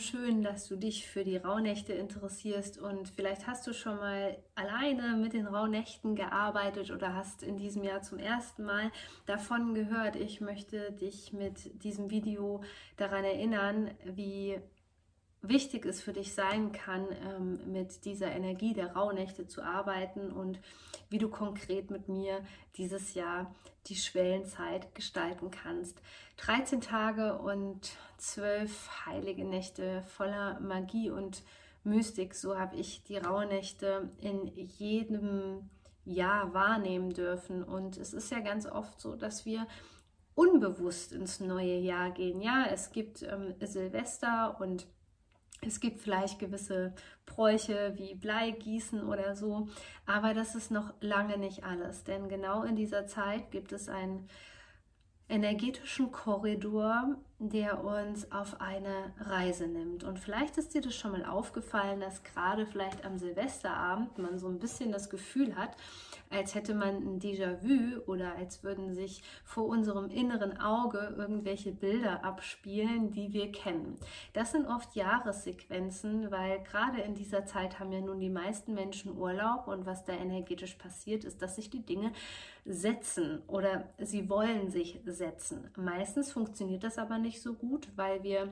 [0.00, 5.14] Schön, dass du dich für die Rauhnächte interessierst und vielleicht hast du schon mal alleine
[5.14, 8.90] mit den Rauhnächten gearbeitet oder hast in diesem Jahr zum ersten Mal
[9.26, 10.16] davon gehört.
[10.16, 12.62] Ich möchte dich mit diesem Video
[12.96, 14.58] daran erinnern, wie
[15.42, 20.60] wichtig es für dich sein kann, ähm, mit dieser Energie der Rauhnächte zu arbeiten und
[21.08, 22.40] wie du konkret mit mir
[22.76, 23.54] dieses Jahr
[23.86, 26.00] die Schwellenzeit gestalten kannst.
[26.36, 31.42] 13 Tage und 12 heilige Nächte voller Magie und
[31.82, 35.70] Mystik, so habe ich die Rauhnächte in jedem
[36.04, 37.62] Jahr wahrnehmen dürfen.
[37.64, 39.66] Und es ist ja ganz oft so, dass wir
[40.34, 42.42] unbewusst ins neue Jahr gehen.
[42.42, 44.86] Ja, es gibt ähm, Silvester und
[45.62, 46.94] es gibt vielleicht gewisse
[47.26, 49.68] Bräuche wie Bleigießen oder so,
[50.06, 54.28] aber das ist noch lange nicht alles, denn genau in dieser Zeit gibt es einen
[55.28, 60.04] energetischen Korridor, der uns auf eine Reise nimmt.
[60.04, 64.46] Und vielleicht ist dir das schon mal aufgefallen, dass gerade vielleicht am Silvesterabend man so
[64.46, 65.74] ein bisschen das Gefühl hat,
[66.28, 72.24] als hätte man ein Déjà-vu oder als würden sich vor unserem inneren Auge irgendwelche Bilder
[72.24, 73.96] abspielen, die wir kennen.
[74.34, 79.16] Das sind oft Jahressequenzen, weil gerade in dieser Zeit haben ja nun die meisten Menschen
[79.16, 82.12] Urlaub und was da energetisch passiert ist, dass sich die Dinge
[82.64, 85.70] setzen oder sie wollen sich setzen.
[85.76, 88.50] Meistens funktioniert das aber nicht so gut, weil wir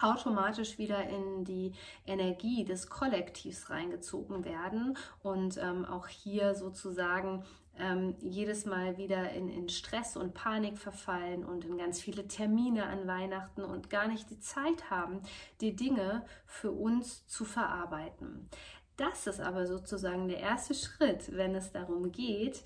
[0.00, 1.72] automatisch wieder in die
[2.06, 7.44] Energie des Kollektivs reingezogen werden und ähm, auch hier sozusagen
[7.78, 12.86] ähm, jedes Mal wieder in, in Stress und Panik verfallen und in ganz viele Termine
[12.86, 15.20] an Weihnachten und gar nicht die Zeit haben,
[15.60, 18.48] die Dinge für uns zu verarbeiten.
[18.96, 22.64] Das ist aber sozusagen der erste Schritt, wenn es darum geht,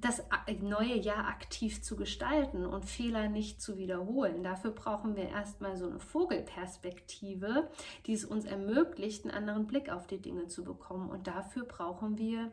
[0.00, 0.22] das
[0.60, 4.42] neue Jahr aktiv zu gestalten und Fehler nicht zu wiederholen.
[4.42, 7.70] Dafür brauchen wir erstmal so eine Vogelperspektive,
[8.06, 11.10] die es uns ermöglicht, einen anderen Blick auf die Dinge zu bekommen.
[11.10, 12.50] Und dafür brauchen wir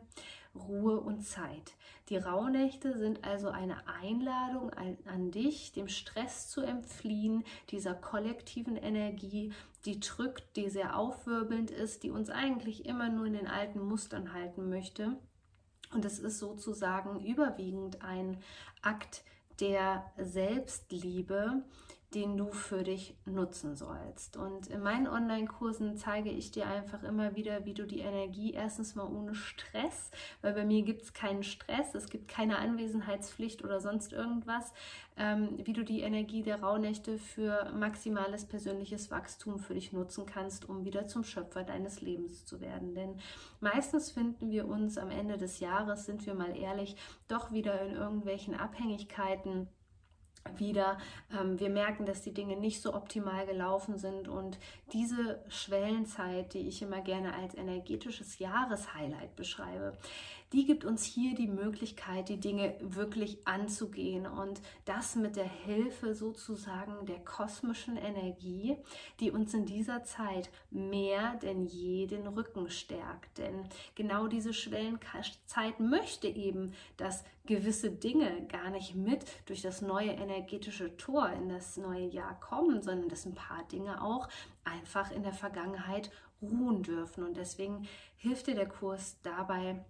[0.54, 1.72] Ruhe und Zeit.
[2.08, 4.70] Die Rauhnächte sind also eine Einladung
[5.06, 9.52] an, dich, dem Stress zu entfliehen, dieser kollektiven Energie,
[9.84, 14.32] die drückt, die sehr aufwirbelnd ist, die uns eigentlich immer nur in den alten Mustern
[14.32, 15.18] halten möchte
[15.92, 18.38] und es ist sozusagen überwiegend ein
[18.82, 19.22] Akt
[19.60, 21.62] der Selbstliebe,
[22.14, 24.38] den du für dich nutzen sollst.
[24.38, 28.94] Und in meinen Online-Kursen zeige ich dir einfach immer wieder, wie du die Energie erstens
[28.94, 30.10] mal ohne Stress,
[30.40, 34.72] weil bei mir gibt es keinen Stress, es gibt keine Anwesenheitspflicht oder sonst irgendwas,
[35.18, 40.66] ähm, wie du die Energie der Rauhnächte für maximales persönliches Wachstum für dich nutzen kannst,
[40.66, 42.94] um wieder zum Schöpfer deines Lebens zu werden.
[42.94, 43.16] Denn
[43.60, 47.96] meistens finden wir uns am Ende des Jahres, sind wir mal ehrlich, doch wieder in
[47.96, 49.68] irgendwelchen Abhängigkeiten
[50.56, 50.98] wieder.
[51.38, 54.58] Ähm, wir merken, dass die Dinge nicht so optimal gelaufen sind und
[54.92, 59.92] diese Schwellenzeit, die ich immer gerne als energetisches Jahreshighlight beschreibe,
[60.52, 66.14] die gibt uns hier die Möglichkeit, die Dinge wirklich anzugehen und das mit der Hilfe
[66.14, 68.76] sozusagen der kosmischen Energie,
[69.20, 73.36] die uns in dieser Zeit mehr denn je den Rücken stärkt.
[73.36, 80.10] Denn genau diese Schwellenzeit möchte eben, dass gewisse Dinge gar nicht mit durch das neue
[80.10, 84.28] energetische Tor in das neue Jahr kommen, sondern dass ein paar Dinge auch
[84.64, 86.10] einfach in der Vergangenheit
[86.42, 87.24] ruhen dürfen.
[87.24, 89.82] Und deswegen hilft dir der Kurs dabei,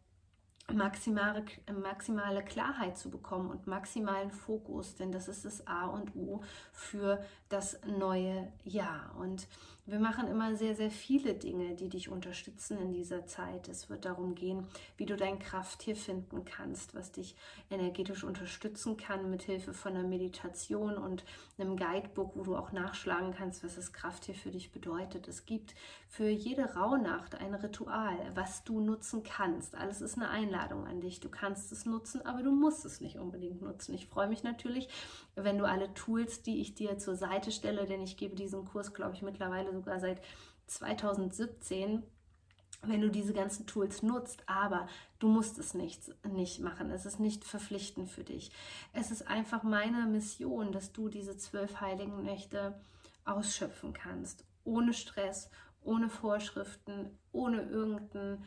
[0.72, 1.44] maximale,
[1.82, 6.42] maximale Klarheit zu bekommen und maximalen Fokus, denn das ist das A und O
[6.72, 9.16] für das neue Jahr.
[9.18, 9.48] Und
[9.88, 13.68] wir machen immer sehr, sehr viele Dinge, die dich unterstützen in dieser Zeit.
[13.68, 14.66] Es wird darum gehen,
[14.98, 17.34] wie du dein Krafttier finden kannst, was dich
[17.70, 21.24] energetisch unterstützen kann mit Hilfe von einer Meditation und
[21.56, 25.26] einem Guidebook, wo du auch nachschlagen kannst, was das Krafttier für dich bedeutet.
[25.26, 25.74] Es gibt
[26.06, 29.74] für jede Rauhnacht ein Ritual, was du nutzen kannst.
[29.74, 31.20] Alles ist eine Einladung an dich.
[31.20, 33.94] Du kannst es nutzen, aber du musst es nicht unbedingt nutzen.
[33.94, 34.88] Ich freue mich natürlich,
[35.34, 38.92] wenn du alle Tools, die ich dir zur Seite stelle, denn ich gebe diesen Kurs,
[38.92, 40.20] glaube ich, mittlerweile sogar seit
[40.66, 42.02] 2017
[42.82, 44.88] wenn du diese ganzen Tools nutzt, aber
[45.18, 46.90] du musst es nicht, nicht machen.
[46.90, 48.50] Es ist nicht verpflichtend für dich.
[48.92, 52.80] Es ist einfach meine Mission, dass du diese zwölf heiligen Nächte
[53.24, 55.50] ausschöpfen kannst, ohne Stress,
[55.82, 58.44] ohne Vorschriften, ohne irgendein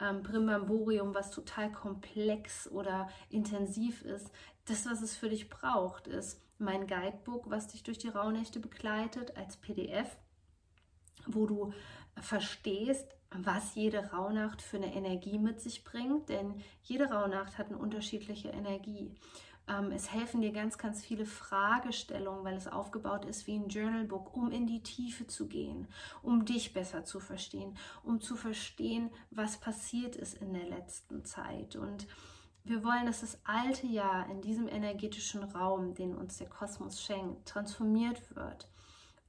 [0.00, 4.30] ähm, Primbamborium, was total komplex oder intensiv ist.
[4.66, 9.36] Das, was es für dich braucht, ist mein Guidebook, was dich durch die Rauhnächte begleitet,
[9.36, 10.16] als PDF,
[11.26, 11.72] wo du
[12.20, 17.78] verstehst, was jede Rauhnacht für eine Energie mit sich bringt, denn jede Rauhnacht hat eine
[17.78, 19.14] unterschiedliche Energie.
[19.68, 24.36] Ähm, es helfen dir ganz, ganz viele Fragestellungen, weil es aufgebaut ist wie ein Journalbook,
[24.36, 25.88] um in die Tiefe zu gehen,
[26.22, 31.76] um dich besser zu verstehen, um zu verstehen, was passiert ist in der letzten Zeit.
[31.76, 32.06] Und
[32.64, 37.48] wir wollen, dass das alte Jahr in diesem energetischen Raum, den uns der Kosmos schenkt,
[37.48, 38.68] transformiert wird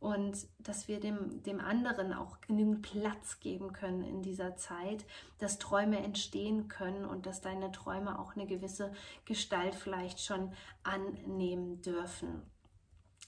[0.04, 5.06] und dass wir dem, dem anderen auch genügend Platz geben können in dieser Zeit,
[5.40, 8.92] dass Träume entstehen können und dass deine Träume auch eine gewisse
[9.24, 10.52] Gestalt vielleicht schon
[10.84, 12.42] annehmen dürfen.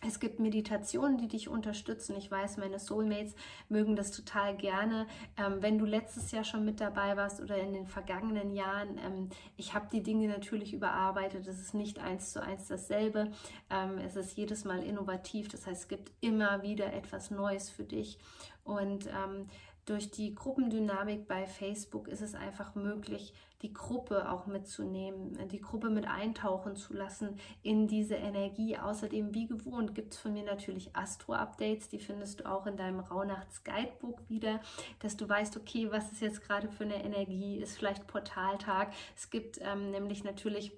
[0.01, 2.15] Es gibt Meditationen, die dich unterstützen.
[2.15, 3.33] Ich weiß, meine Soulmates
[3.69, 5.07] mögen das total gerne.
[5.37, 9.29] Ähm, wenn du letztes Jahr schon mit dabei warst oder in den vergangenen Jahren, ähm,
[9.57, 11.47] ich habe die Dinge natürlich überarbeitet.
[11.47, 13.31] Es ist nicht eins zu eins dasselbe.
[13.69, 15.47] Ähm, es ist jedes Mal innovativ.
[15.47, 18.19] Das heißt, es gibt immer wieder etwas Neues für dich.
[18.65, 19.47] Und ähm,
[19.85, 25.91] durch die Gruppendynamik bei Facebook ist es einfach möglich, die Gruppe auch mitzunehmen, die Gruppe
[25.91, 28.77] mit eintauchen zu lassen in diese Energie.
[28.77, 32.99] Außerdem, wie gewohnt, gibt es von mir natürlich Astro-Updates, die findest du auch in deinem
[32.99, 34.59] Rauhnachts-Guidebook wieder,
[34.99, 38.91] dass du weißt, okay, was ist jetzt gerade für eine Energie, ist vielleicht Portaltag.
[39.15, 40.73] Es gibt ähm, nämlich natürlich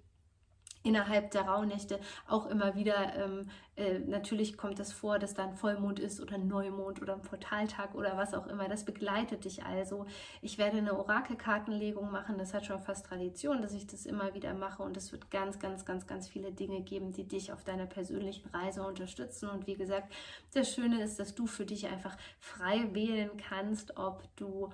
[0.84, 5.56] innerhalb der Rauhnächte auch immer wieder, ähm, äh, natürlich kommt das vor, dass da ein
[5.56, 8.68] Vollmond ist oder ein Neumond oder ein Portaltag oder was auch immer.
[8.68, 10.08] Das begleitet dich also.
[10.42, 12.40] Ich werde eine Orakelkartenlegung machen.
[12.40, 14.82] Das hat schon fast Tradition, dass ich das immer wieder mache.
[14.82, 18.50] Und es wird ganz, ganz, ganz, ganz viele Dinge geben, die dich auf deiner persönlichen
[18.50, 19.48] Reise unterstützen.
[19.48, 20.12] Und wie gesagt,
[20.56, 24.72] das Schöne ist, dass du für dich einfach frei wählen kannst, ob du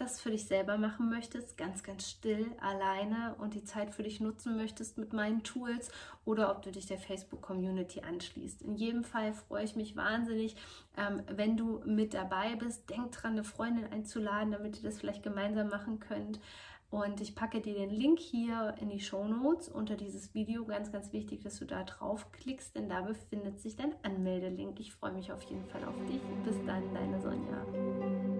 [0.00, 4.20] das für dich selber machen möchtest, ganz, ganz still, alleine und die Zeit für dich
[4.20, 5.90] nutzen möchtest mit meinen Tools
[6.24, 8.62] oder ob du dich der Facebook-Community anschließt.
[8.62, 10.56] In jedem Fall freue ich mich wahnsinnig,
[10.96, 12.88] ähm, wenn du mit dabei bist.
[12.88, 16.40] Denk dran, eine Freundin einzuladen, damit ihr das vielleicht gemeinsam machen könnt.
[16.90, 20.64] Und ich packe dir den Link hier in die Show Notes unter dieses Video.
[20.64, 24.80] Ganz, ganz wichtig, dass du da draufklickst, denn da befindet sich dein Anmeldelink.
[24.80, 26.20] Ich freue mich auf jeden Fall auf dich.
[26.44, 28.39] Bis dann, deine Sonja.